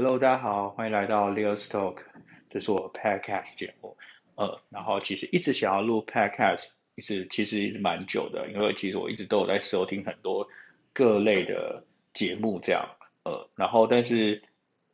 [0.00, 2.02] Hello，大家好，欢迎来到 Leo's Talk，
[2.50, 3.96] 这是我 Podcast 节目。
[4.36, 10.46] 呃，然后其实一直想要录 Podcast，一直其实一直蛮久的，因为其实我一直都有在收听很多
[10.92, 11.82] 各类的
[12.14, 12.90] 节目，这样。
[13.24, 14.44] 呃，然后但是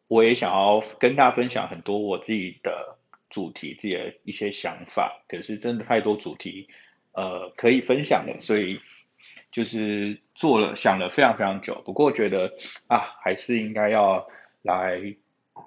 [0.09, 2.97] 我也想要跟大家分享很多我自己的
[3.29, 5.23] 主题，自己的一些想法。
[5.29, 6.69] 可是真的太多主题，
[7.13, 8.81] 呃，可以分享的，所以
[9.53, 11.83] 就是做了想了非常非常久。
[11.85, 12.53] 不过觉得
[12.87, 14.27] 啊，还是应该要。
[14.65, 15.15] 来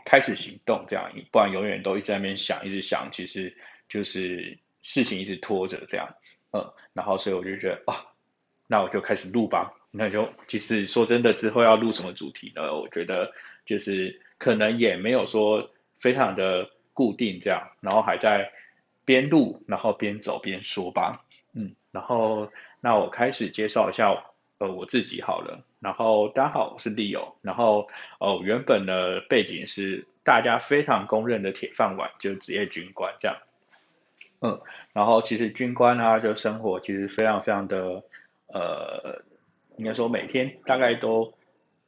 [0.06, 3.56] 开始行动，这样，不然永远都一直在那边想，一直想，其实
[3.88, 6.16] 就是事情一直拖着这样，
[6.52, 8.08] 嗯，然后所以我就觉得啊，
[8.66, 12.74] 那我就开始录吧，那就其实说真的，之后要录什么主题呢？
[12.74, 13.32] 我觉得
[13.68, 15.70] 就是可能也没有说
[16.00, 18.52] 非常的固定这样，然后还在
[19.06, 24.26] 边录然后边走边说吧，嗯，然后那我开始介绍一下。
[24.60, 27.88] 呃，我自己好了，然后大家好，我是 Leo，然后
[28.20, 33.38] 哦，原本的背景是大家非常公认的铁饭碗，就是职业军官这样，
[34.42, 34.60] 嗯，
[34.94, 38.04] 然后其实军官啊，就生活其实非常非常的，
[38.48, 39.22] 呃，
[39.78, 41.36] 应该说每天大概都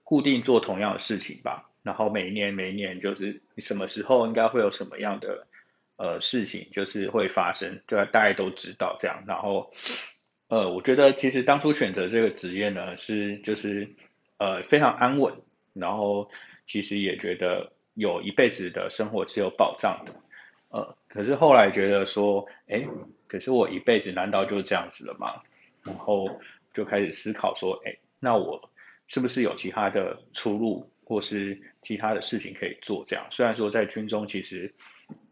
[0.03, 5.47] 固定做同样的事情吧，然后每一年每一年就是你什么时候应该会有什么样的
[5.95, 9.73] 呃事情就是会发生，就大家都知道这样，然后。
[10.49, 13.87] 呃，我觉得其实当初选择这个职业呢，是就是
[14.39, 15.35] 呃非常安稳，
[15.73, 16.31] 然后
[16.65, 20.13] 其实也觉得有一辈子的生活是有保障的，
[20.69, 22.83] 呃，可是后来觉得说，哎，
[23.27, 25.43] 可是我一辈子难道就这样子了吗？
[25.83, 26.41] 然后
[26.73, 28.71] 就开始思考说，哎，那我
[29.05, 33.03] 是不是有其他的出路，或是其他的事情可以做？
[33.05, 34.73] 这样，虽然说在军中其实，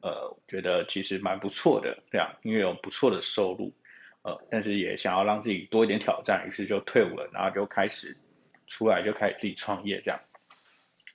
[0.02, 3.74] 呃，觉得其实蛮不错的，这样，因为有不错的收入。
[4.28, 8.18] 呃，但是也想要让自己多一点挑战，于是就退伍了，然后就开始
[8.68, 10.20] 出来就开始自己创业这样。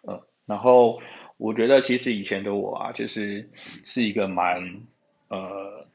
[0.00, 1.02] 呃，然后
[1.36, 3.50] 我觉得其实以前的我啊，就是
[3.84, 4.80] 是一个蛮
[5.28, 5.86] 呃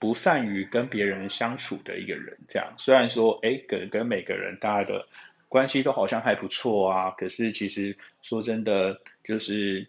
[0.00, 2.74] 不善于跟别人相处的一个人，这样。
[2.78, 5.06] 虽然说哎跟跟每个人大家的
[5.48, 9.86] 关系都好像还不错啊，可是其实说真的，就是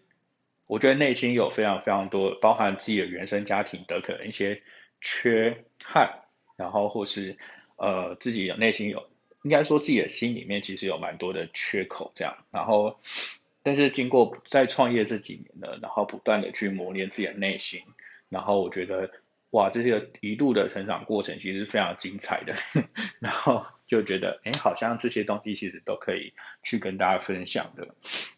[0.68, 4.62] 我觉得内心有非常非常多，包含自己的原生家庭的可能一些
[5.00, 6.20] 缺憾。
[6.58, 7.36] 然后或是
[7.76, 9.08] 呃自己有内心有，
[9.42, 12.98] 应该说自己的心里面其实有蛮多的缺口这样，然后
[13.62, 17.82] 但是经过在创业这几年呢，然后不断的去磨练自己的内心，
[18.28, 19.08] 然后我觉得
[19.50, 22.56] 哇这些一路的成长过程其实是非常精彩的，
[23.20, 26.32] 然后就觉得哎好像这些东西其实都可以
[26.64, 27.94] 去跟大家分享的，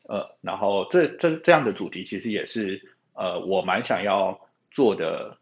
[0.07, 5.39] 呃然后这这这样的主题其实也是呃我蛮想要做的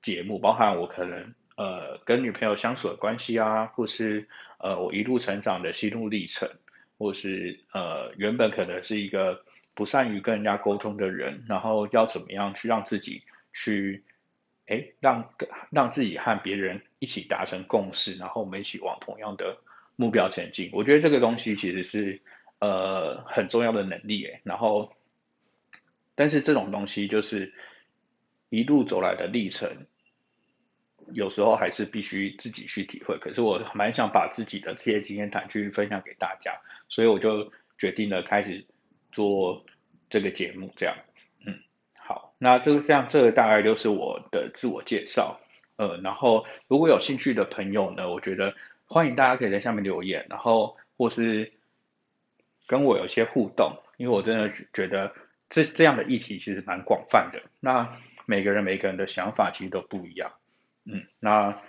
[0.00, 1.34] 节目，包含我可能。
[1.56, 4.28] 呃，跟女朋友相处的关系啊，或是
[4.58, 6.50] 呃我一路成长的心路历程，
[6.98, 13.22] 或是呃原本可能是一个不善于跟人家沟通的人，然后要怎么样去让自己
[13.52, 14.02] 去，
[14.66, 15.30] 哎，让
[15.70, 19.58] 让自己和别人一起达成共识，然后我们一起往同样的
[19.94, 20.70] 目标前进。
[20.72, 22.20] 我觉得这个东西其实是
[22.58, 24.92] 呃很重要的能力，哎，然后
[26.16, 27.54] 但是这种东西就是
[28.48, 29.86] 一路走来的历程。
[31.14, 38.66] 有时候还是必须自己去体会，可是我蛮想把自己的这些经验谈去分享给大家，所以我就决定了开始
[39.12, 39.64] 做
[40.10, 40.96] 这个节目，这样，
[41.46, 41.60] 嗯，
[41.96, 45.40] 好，那这个这样，这个大概就是我的自我介绍，
[45.76, 48.54] 呃，然后如果有兴趣的朋友呢，我觉得
[48.86, 51.52] 欢迎大家可以在下面留言，然后或是
[52.66, 55.14] 跟我有些互动，因为我真的觉得
[55.48, 60.32] 这这样的议题其实蛮广泛的，那每个人每个人的想法其实都不一样。
[60.86, 61.62] 嗯，那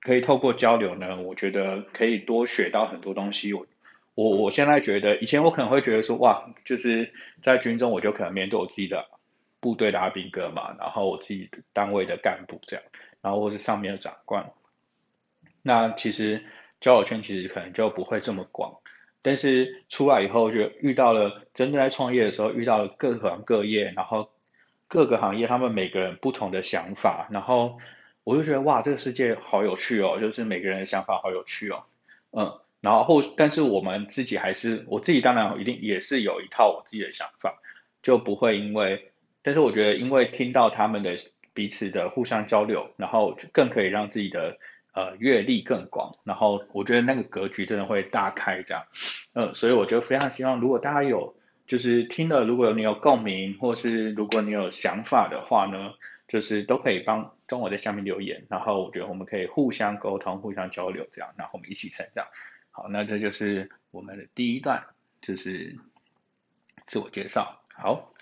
[0.00, 3.52] 可以透过交流呢，我觉得可以多学到很多东西。
[3.54, 3.66] 我
[4.14, 9.06] 我我现在觉得，以前我可能会觉得说，哇，就是在军中我就可能面对我自己的
[9.58, 12.84] 部队的阿兵哥嘛，然后我自己单位的干部这样，
[13.20, 14.52] 然后或是上面的长官。
[15.62, 16.44] 那其实
[16.80, 18.78] 交友圈其实可能就不会这么广，
[19.22, 24.30] 但是出来以后就遇到了真正在创业的时候遇到了各行各业，然后
[24.88, 27.78] 各个行业他们每个人不同的想法，然后。
[28.26, 31.84] 我就觉得哇，这个世界好有趣哦，就是每个人的想法好有趣哦，
[32.32, 37.60] 嗯，然后但是我们自己还是我自己当然一定也是有一套我自己的想法，
[38.02, 39.12] 就不会因为，
[39.42, 41.16] 但是我觉得因为听到他们的
[41.54, 44.58] 彼此的互相交流，然后更可以让自己的
[44.92, 48.82] 呃阅历更广，然后我觉得那个格局真的会大开这样，
[49.34, 51.36] 嗯，所以我就非常希望如果大家有
[51.66, 55.94] 就是听了，如果你有共鸣，或是如果你有想法的话呢？
[56.28, 62.26] 就是都可以帮跟我在下面留言，然后我觉得我们可以互相沟通、互相交流，这样，然后我们一起成长。
[62.72, 64.82] 好，那这就是我们的第一段，
[65.20, 65.76] 就是
[66.84, 67.62] 自我介绍。
[67.72, 68.12] 好。